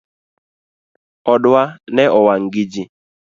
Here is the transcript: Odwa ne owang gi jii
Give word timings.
Odwa 1.31 1.63
ne 1.95 2.03
owang 2.17 2.45
gi 2.53 2.63
jii 2.71 2.89